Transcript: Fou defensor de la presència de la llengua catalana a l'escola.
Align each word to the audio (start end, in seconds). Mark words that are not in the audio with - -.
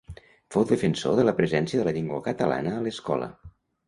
Fou 0.53 0.63
defensor 0.69 1.17
de 1.19 1.25
la 1.27 1.33
presència 1.39 1.81
de 1.81 1.85
la 1.87 1.93
llengua 1.97 2.21
catalana 2.29 2.73
a 2.77 2.81
l'escola. 2.87 3.29